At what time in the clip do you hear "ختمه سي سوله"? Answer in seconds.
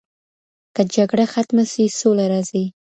1.33-2.25